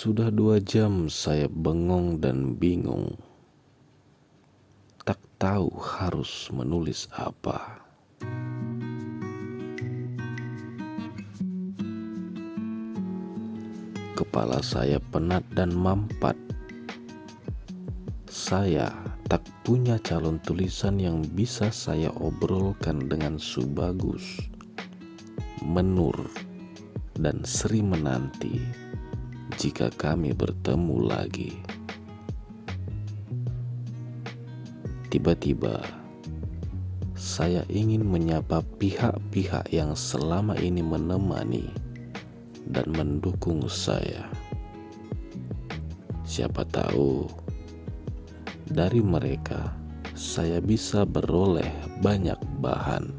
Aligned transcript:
Sudah 0.00 0.32
dua 0.32 0.64
jam 0.64 1.12
saya 1.12 1.44
bengong 1.44 2.24
dan 2.24 2.56
bingung. 2.56 3.20
Tak 5.04 5.20
tahu 5.36 5.68
harus 5.76 6.48
menulis 6.56 7.04
apa. 7.12 7.84
Kepala 14.16 14.64
saya 14.64 14.96
penat 15.12 15.44
dan 15.52 15.76
mampat. 15.76 16.40
Saya 18.24 18.88
tak 19.28 19.44
punya 19.68 20.00
calon 20.00 20.40
tulisan 20.40 20.96
yang 20.96 21.20
bisa 21.36 21.68
saya 21.68 22.08
obrolkan 22.16 23.04
dengan 23.04 23.36
Subagus, 23.36 24.48
Menur, 25.60 26.16
dan 27.20 27.44
Sri 27.44 27.84
menanti 27.84 28.88
jika 29.60 29.92
kami 29.92 30.32
bertemu 30.32 30.96
lagi. 31.04 31.60
Tiba-tiba, 35.12 35.84
saya 37.12 37.60
ingin 37.68 38.00
menyapa 38.08 38.64
pihak-pihak 38.80 39.68
yang 39.68 39.92
selama 39.92 40.56
ini 40.56 40.80
menemani 40.80 41.68
dan 42.72 42.88
mendukung 42.96 43.68
saya. 43.68 44.32
Siapa 46.24 46.64
tahu 46.64 47.28
dari 48.64 49.04
mereka 49.04 49.76
saya 50.16 50.64
bisa 50.64 51.04
beroleh 51.04 51.68
banyak 52.00 52.40
bahan. 52.64 53.12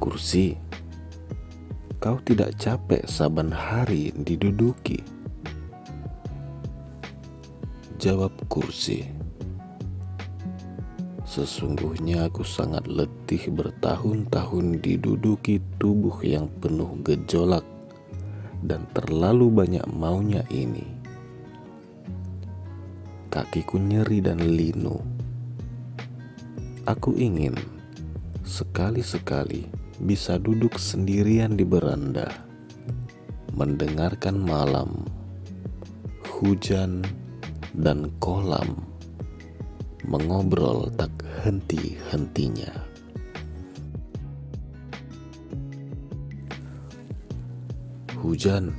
Kursi 0.00 0.69
Kau 2.00 2.16
tidak 2.24 2.56
capek 2.56 3.04
saban 3.04 3.52
hari 3.52 4.08
diduduki? 4.24 5.04
Jawab 8.00 8.32
kursi. 8.48 9.04
Sesungguhnya 11.28 12.32
aku 12.32 12.40
sangat 12.40 12.88
letih 12.88 13.52
bertahun-tahun 13.52 14.80
diduduki 14.80 15.60
tubuh 15.76 16.16
yang 16.24 16.48
penuh 16.64 16.88
gejolak 17.04 17.68
dan 18.64 18.88
terlalu 18.96 19.52
banyak 19.52 19.84
maunya 19.92 20.40
ini. 20.48 20.88
Kakiku 23.28 23.76
nyeri 23.76 24.24
dan 24.24 24.40
linu. 24.40 24.96
Aku 26.88 27.12
ingin 27.12 27.60
sekali-sekali 28.40 29.79
bisa 30.00 30.40
duduk 30.40 30.80
sendirian 30.80 31.54
di 31.54 31.64
beranda, 31.64 32.28
mendengarkan 33.52 34.40
malam, 34.40 35.04
hujan, 36.24 37.04
dan 37.76 38.10
kolam 38.18 38.90
mengobrol 40.08 40.88
tak 40.96 41.12
henti-hentinya. 41.44 42.72
Hujan 48.20 48.76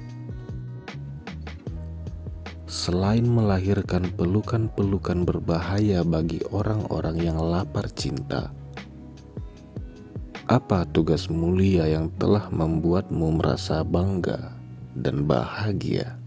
selain 2.70 3.26
melahirkan 3.26 4.10
pelukan-pelukan 4.16 5.26
berbahaya 5.28 6.02
bagi 6.06 6.42
orang-orang 6.50 7.18
yang 7.20 7.38
lapar 7.38 7.90
cinta 7.94 8.54
apa 10.52 10.84
tugas 10.84 11.32
mulia 11.32 11.88
yang 11.88 12.12
telah 12.20 12.52
membuatmu 12.52 13.40
merasa 13.40 13.88
bangga 13.88 14.52
dan 14.92 15.24
bahagia? 15.24 16.20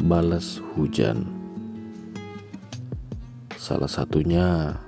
Balas 0.00 0.64
hujan. 0.72 1.28
Salah 3.60 3.92
satunya 3.92 4.80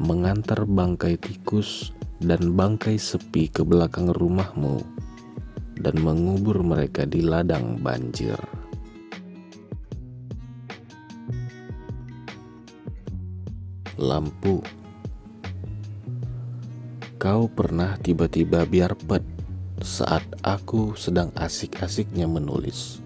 mengantar 0.00 0.64
bangkai 0.64 1.20
tikus 1.20 1.92
dan 2.16 2.56
bangkai 2.56 2.96
sepi 2.96 3.52
ke 3.52 3.60
belakang 3.60 4.08
rumahmu 4.08 4.80
dan 5.76 6.00
mengubur 6.00 6.56
mereka 6.64 7.04
di 7.04 7.20
ladang 7.20 7.76
banjir. 7.84 8.40
Lampu. 14.00 14.64
Kau 17.20 17.52
pernah 17.52 18.00
tiba-tiba 18.00 18.64
biar 18.64 18.96
pet 18.96 19.20
saat 19.84 20.24
aku 20.40 20.96
sedang 20.96 21.28
asik-asiknya 21.36 22.24
menulis. 22.24 23.04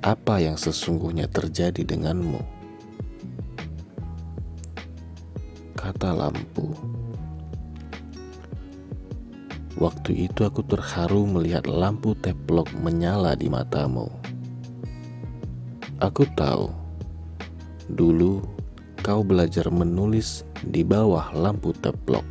Apa 0.00 0.40
yang 0.40 0.56
sesungguhnya 0.56 1.28
terjadi 1.28 1.84
denganmu? 1.84 2.40
Kata 5.76 6.16
lampu. 6.16 6.72
Waktu 9.76 10.32
itu 10.32 10.48
aku 10.48 10.64
terharu 10.64 11.28
melihat 11.28 11.68
lampu 11.68 12.16
teplok 12.16 12.72
menyala 12.80 13.36
di 13.36 13.52
matamu. 13.52 14.08
Aku 16.00 16.24
tahu, 16.32 16.72
dulu 17.92 18.61
kau 19.02 19.26
belajar 19.26 19.66
menulis 19.66 20.46
di 20.62 20.86
bawah 20.86 21.34
lampu 21.34 21.74
teplok. 21.74 22.22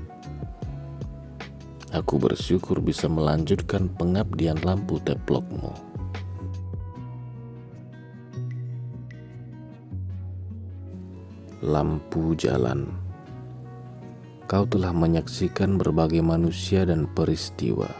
Aku 1.92 2.16
bersyukur 2.16 2.80
bisa 2.80 3.12
melanjutkan 3.12 3.92
pengabdian 4.00 4.56
lampu 4.64 4.96
teplokmu. 5.04 5.76
Lampu 11.59 12.40
jalan. 12.40 12.88
Kau 14.48 14.64
telah 14.64 14.96
menyaksikan 14.96 15.76
berbagai 15.76 16.24
manusia 16.24 16.88
dan 16.88 17.03
peristiwa. 17.12 17.92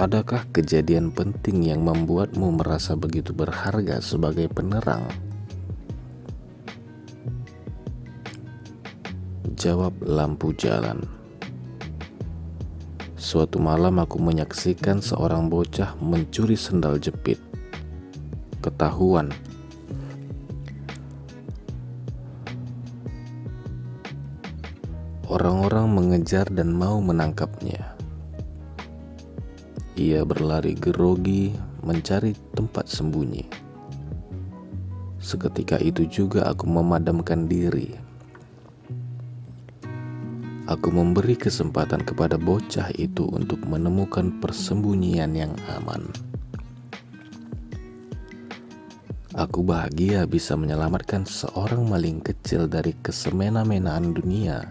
Adakah 0.00 0.48
kejadian 0.56 1.12
penting 1.12 1.68
yang 1.68 1.84
membuatmu 1.84 2.64
merasa 2.64 2.96
begitu 2.96 3.36
berharga 3.36 4.00
sebagai 4.00 4.48
penerang? 4.48 5.04
Jawab 9.62 9.94
lampu 10.02 10.50
jalan. 10.58 11.06
Suatu 13.14 13.62
malam 13.62 14.02
aku 14.02 14.18
menyaksikan 14.18 14.98
seorang 14.98 15.46
bocah 15.46 15.94
mencuri 16.02 16.58
sendal 16.58 16.98
jepit. 16.98 17.38
Ketahuan. 18.58 19.30
Orang-orang 25.30 25.94
mengejar 25.94 26.50
dan 26.50 26.74
mau 26.74 26.98
menangkapnya. 26.98 27.94
Ia 29.94 30.26
berlari 30.26 30.74
gerogi 30.74 31.54
mencari 31.86 32.34
tempat 32.58 32.90
sembunyi. 32.90 33.46
Seketika 35.22 35.78
itu 35.78 36.02
juga 36.10 36.50
aku 36.50 36.66
memadamkan 36.66 37.46
diri 37.46 38.10
Aku 40.70 40.94
memberi 40.94 41.34
kesempatan 41.34 42.06
kepada 42.06 42.38
bocah 42.38 42.94
itu 42.94 43.26
untuk 43.26 43.58
menemukan 43.66 44.30
persembunyian 44.38 45.34
yang 45.34 45.50
aman. 45.74 46.06
Aku 49.34 49.66
bahagia 49.66 50.22
bisa 50.22 50.54
menyelamatkan 50.54 51.26
seorang 51.26 51.90
maling 51.90 52.22
kecil 52.22 52.70
dari 52.70 52.94
kesemena-menaan 53.02 54.14
dunia 54.14 54.62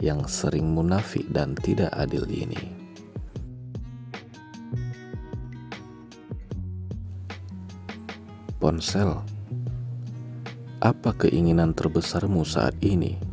yang 0.00 0.24
sering 0.24 0.72
munafik 0.72 1.28
dan 1.28 1.52
tidak 1.52 1.92
adil 1.92 2.24
ini. 2.24 2.72
Ponsel, 8.56 9.20
apa 10.80 11.12
keinginan 11.12 11.76
terbesarmu 11.76 12.40
saat 12.40 12.72
ini? 12.80 13.29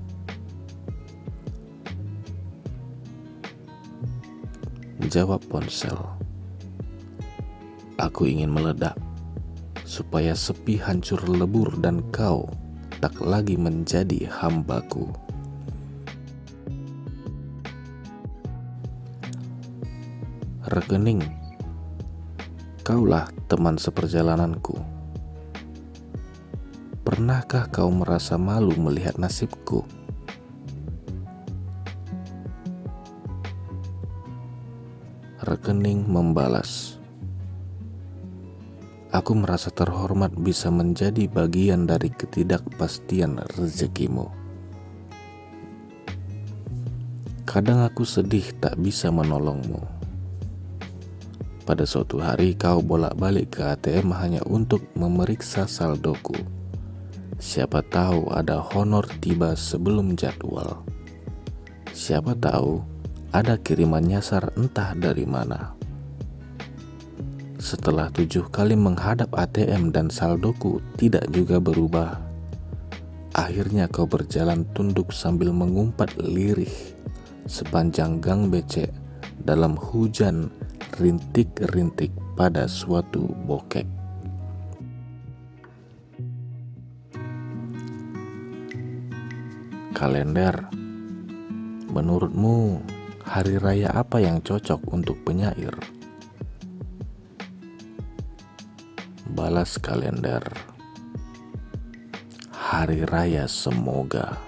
Jawab 5.07 5.39
ponsel. 5.48 5.95
Aku 7.95 8.27
ingin 8.27 8.51
meledak 8.51 9.00
supaya 9.88 10.36
sepi 10.36 10.75
hancur 10.75 11.24
lebur 11.31 11.71
dan 11.80 12.04
kau 12.12 12.51
tak 13.00 13.15
lagi 13.24 13.56
menjadi 13.56 14.27
hambaku. 14.27 15.07
Rekening, 20.75 21.24
kaulah 22.83 23.31
teman 23.48 23.80
seperjalananku. 23.80 24.75
Pernahkah 27.07 27.71
kau 27.71 27.88
merasa 27.95 28.36
malu 28.36 28.75
melihat 28.75 29.15
nasibku 29.15 29.88
rekening 35.78 36.10
membalas. 36.10 36.98
Aku 39.14 39.38
merasa 39.38 39.70
terhormat 39.70 40.34
bisa 40.34 40.74
menjadi 40.74 41.30
bagian 41.30 41.86
dari 41.86 42.10
ketidakpastian 42.10 43.46
rezekimu. 43.62 44.26
Kadang 47.46 47.86
aku 47.86 48.10
sedih 48.10 48.58
tak 48.58 48.82
bisa 48.82 49.14
menolongmu. 49.14 49.86
Pada 51.62 51.86
suatu 51.86 52.18
hari 52.26 52.58
kau 52.58 52.82
bolak-balik 52.82 53.62
ke 53.62 53.70
ATM 53.70 54.18
hanya 54.18 54.42
untuk 54.50 54.82
memeriksa 54.98 55.70
saldoku. 55.70 56.42
Siapa 57.38 57.86
tahu 57.86 58.34
ada 58.34 58.66
honor 58.74 59.06
tiba 59.22 59.54
sebelum 59.54 60.18
jadwal. 60.18 60.82
Siapa 61.94 62.34
tahu 62.34 62.97
ada 63.36 63.60
kiriman 63.60 64.04
nyasar 64.04 64.52
entah 64.56 64.96
dari 64.96 65.28
mana. 65.28 65.76
Setelah 67.58 68.08
tujuh 68.14 68.48
kali 68.48 68.78
menghadap 68.80 69.34
ATM 69.36 69.92
dan 69.92 70.08
saldoku 70.08 70.80
tidak 70.96 71.28
juga 71.34 71.60
berubah, 71.60 72.22
akhirnya 73.36 73.90
kau 73.92 74.08
berjalan 74.08 74.64
tunduk 74.72 75.12
sambil 75.12 75.52
mengumpat 75.52 76.14
lirih 76.16 76.72
sepanjang 77.50 78.24
gang 78.24 78.48
becek 78.48 78.94
dalam 79.44 79.76
hujan 79.76 80.48
rintik-rintik 80.96 82.14
pada 82.38 82.70
suatu 82.70 83.26
bokek. 83.46 83.86
Kalender, 89.98 90.54
menurutmu 91.90 92.86
hari 93.28 93.60
raya 93.60 93.92
apa 93.92 94.24
yang 94.24 94.40
cocok 94.40 94.80
untuk 94.88 95.20
penyair? 95.28 95.76
Balas 99.36 99.76
kalender. 99.76 100.42
Hari 102.56 103.04
raya 103.04 103.44
semoga. 103.52 104.40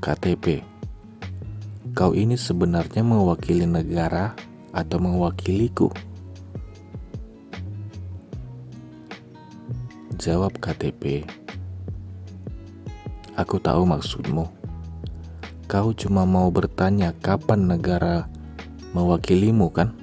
KTP. 0.00 0.64
Kau 1.92 2.16
ini 2.16 2.40
sebenarnya 2.40 3.04
mewakili 3.04 3.68
negara 3.68 4.32
atau 4.72 4.96
mewakiliku? 4.96 5.92
Jawab 10.16 10.56
KTP. 10.56 11.28
Aku 13.38 13.62
tahu 13.62 13.86
maksudmu. 13.86 14.50
Kau 15.70 15.94
cuma 15.94 16.26
mau 16.26 16.50
bertanya 16.50 17.14
kapan 17.22 17.70
negara 17.70 18.26
mewakilimu, 18.98 19.70
kan? 19.70 19.94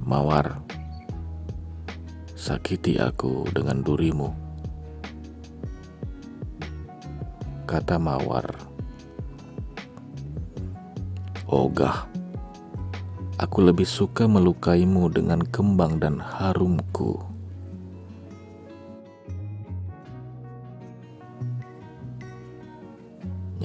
Mawar, 0.00 0.64
sakiti 2.32 2.96
aku 2.96 3.44
dengan 3.52 3.84
durimu. 3.84 4.32
Kata 7.68 8.00
Mawar, 8.00 8.48
Ogah. 11.44 12.09
Aku 13.40 13.64
lebih 13.64 13.88
suka 13.88 14.28
melukaimu 14.28 15.08
dengan 15.08 15.40
kembang 15.40 15.96
dan 15.96 16.20
harumku. 16.20 17.24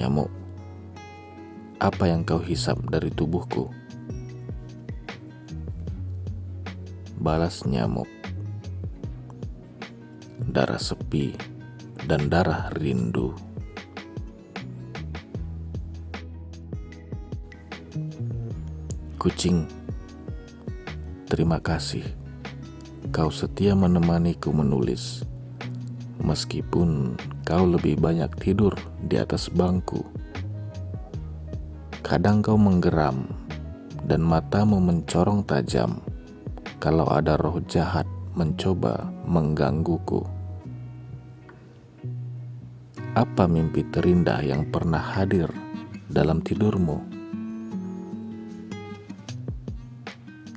Nyamuk, 0.00 0.32
apa 1.76 2.08
yang 2.08 2.24
kau 2.24 2.40
hisap 2.40 2.80
dari 2.88 3.12
tubuhku? 3.12 3.68
Balas 7.20 7.68
nyamuk, 7.68 8.08
darah 10.40 10.80
sepi 10.80 11.36
dan 12.08 12.32
darah 12.32 12.72
rindu. 12.80 13.36
Kucing, 19.26 19.66
terima 21.26 21.58
kasih. 21.58 22.06
Kau 23.10 23.26
setia 23.26 23.74
menemaniku 23.74 24.54
menulis, 24.54 25.26
meskipun 26.22 27.18
kau 27.42 27.66
lebih 27.66 27.98
banyak 27.98 28.30
tidur 28.38 28.78
di 29.02 29.18
atas 29.18 29.50
bangku. 29.50 30.06
Kadang 32.06 32.38
kau 32.38 32.54
menggeram, 32.54 33.26
dan 34.06 34.22
matamu 34.22 34.78
mencorong 34.78 35.42
tajam 35.42 35.98
kalau 36.78 37.10
ada 37.10 37.34
roh 37.34 37.58
jahat 37.66 38.06
mencoba 38.38 39.10
menggangguku. 39.26 40.22
Apa 43.18 43.50
mimpi 43.50 43.82
terindah 43.90 44.38
yang 44.46 44.70
pernah 44.70 45.02
hadir 45.02 45.50
dalam 46.14 46.46
tidurmu? 46.46 47.15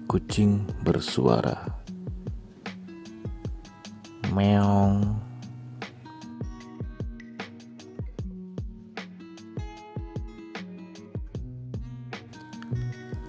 Kucing 0.09 0.65
bersuara. 0.81 1.69
Meong. 4.33 5.05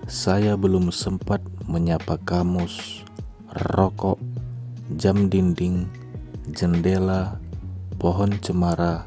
Saya 0.08 0.56
belum 0.56 0.88
sempat 0.88 1.44
menyapa 1.68 2.16
kamus, 2.24 3.04
rokok, 3.76 4.16
jam 4.96 5.28
dinding, 5.28 5.84
jendela, 6.56 7.36
pohon 8.00 8.32
cemara, 8.40 9.04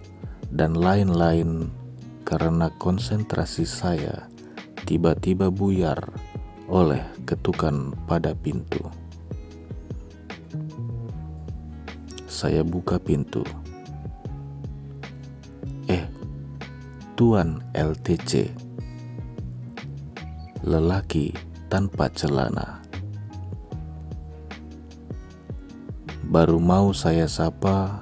dan 0.53 0.77
lain-lain 0.77 1.73
karena 2.21 2.69
konsentrasi 2.77 3.65
saya 3.65 4.29
tiba-tiba 4.85 5.49
buyar 5.49 6.13
oleh 6.71 7.03
ketukan 7.27 7.91
pada 8.07 8.31
pintu. 8.31 8.79
Saya 12.27 12.63
buka 12.63 12.97
pintu. 12.97 13.43
Eh, 15.85 16.07
Tuan 17.13 17.61
LTC. 17.75 18.49
Lelaki 20.63 21.35
tanpa 21.67 22.07
celana. 22.09 22.79
Baru 26.33 26.57
mau 26.57 26.89
saya 26.95 27.29
sapa, 27.29 28.01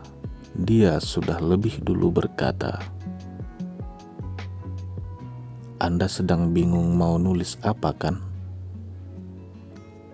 dia 0.56 0.96
sudah 1.04 1.44
lebih 1.44 1.84
dulu 1.84 2.24
berkata, 2.24 2.80
"Anda 5.84 6.08
sedang 6.08 6.56
bingung 6.56 6.96
mau 6.96 7.20
nulis 7.20 7.60
apa 7.60 7.92
kan?" 7.92 8.31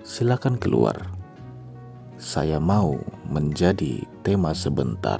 Silakan 0.08 0.56
keluar. 0.56 0.96
Saya 2.16 2.64
mau 2.64 2.96
menjadi 3.28 4.08
tema 4.24 4.56
sebentar. 4.56 5.20